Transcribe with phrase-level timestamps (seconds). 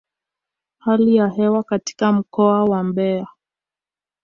[0.77, 3.27] Hali ya hewa katika mkoa wa Mbeya